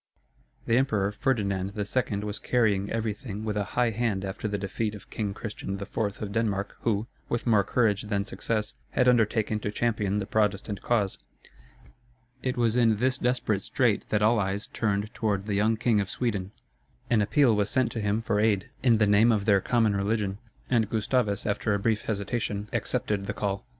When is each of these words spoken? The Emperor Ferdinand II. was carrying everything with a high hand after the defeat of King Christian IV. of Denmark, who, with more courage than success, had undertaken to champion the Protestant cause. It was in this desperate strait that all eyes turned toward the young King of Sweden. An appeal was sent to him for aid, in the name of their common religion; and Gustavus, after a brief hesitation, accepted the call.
The 0.65 0.77
Emperor 0.77 1.11
Ferdinand 1.11 1.73
II. 1.77 2.19
was 2.23 2.39
carrying 2.39 2.89
everything 2.89 3.45
with 3.45 3.55
a 3.55 3.63
high 3.77 3.91
hand 3.91 4.25
after 4.25 4.47
the 4.47 4.57
defeat 4.57 4.95
of 4.95 5.11
King 5.11 5.35
Christian 5.35 5.79
IV. 5.79 5.95
of 6.23 6.31
Denmark, 6.31 6.75
who, 6.81 7.05
with 7.29 7.45
more 7.45 7.63
courage 7.63 8.01
than 8.01 8.25
success, 8.25 8.73
had 8.93 9.07
undertaken 9.07 9.59
to 9.59 9.69
champion 9.69 10.17
the 10.17 10.25
Protestant 10.25 10.81
cause. 10.81 11.19
It 12.41 12.57
was 12.57 12.75
in 12.75 12.95
this 12.95 13.19
desperate 13.19 13.61
strait 13.61 14.09
that 14.09 14.23
all 14.23 14.39
eyes 14.39 14.65
turned 14.65 15.13
toward 15.13 15.45
the 15.45 15.53
young 15.53 15.77
King 15.77 16.01
of 16.01 16.09
Sweden. 16.09 16.51
An 17.11 17.21
appeal 17.21 17.55
was 17.55 17.69
sent 17.69 17.91
to 17.91 18.01
him 18.01 18.23
for 18.23 18.39
aid, 18.39 18.71
in 18.81 18.97
the 18.97 19.05
name 19.05 19.31
of 19.31 19.45
their 19.45 19.61
common 19.61 19.95
religion; 19.95 20.39
and 20.67 20.89
Gustavus, 20.89 21.45
after 21.45 21.75
a 21.75 21.79
brief 21.79 22.05
hesitation, 22.05 22.69
accepted 22.73 23.27
the 23.27 23.33
call. 23.33 23.67